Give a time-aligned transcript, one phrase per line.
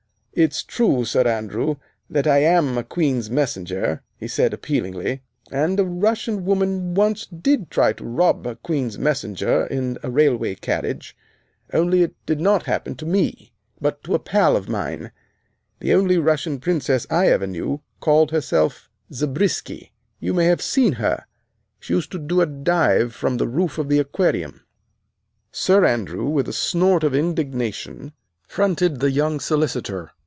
[0.33, 1.75] "It's true, Sir Andrew,
[2.09, 7.69] that I am a Queen's Messenger," he said appealingly, "and a Russian woman once did
[7.69, 11.17] try to rob a Queen's Messenger in a railway carriage
[11.73, 13.51] only it did not happen to me,
[13.81, 15.11] but to a pal of mine.
[15.81, 19.91] The only Russian princess I ever knew called herself Zabrisky.
[20.21, 21.25] You may have seen her.
[21.77, 24.61] She used to do a dive from the roof of the Aquarium."
[25.51, 28.13] Sir Andrew, with a snort of indignation,
[28.47, 30.11] fronted the young Solicitor.